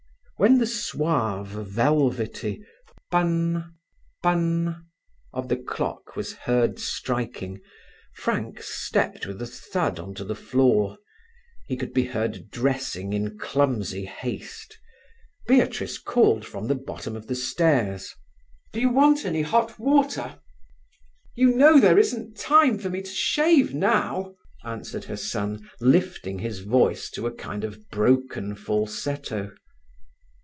[0.37, 2.63] When the suave, velvety
[3.11, 3.65] "Pan n n!
[4.23, 4.85] pan n n n!"
[5.33, 7.61] of the clock was heard striking,
[8.15, 10.97] Frank stepped with a thud on to the floor.
[11.67, 14.79] He could be heard dressing in clumsy haste.
[15.47, 18.11] Beatrice called from the bottom of the stairs:
[18.73, 20.39] "Do you want any hot water?"
[21.35, 24.33] "You know there isn't time for me to shave now,"
[24.65, 29.51] answered her son, lifting his voice to a kind of broken falsetto.